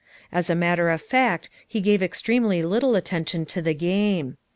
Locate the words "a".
0.49-0.55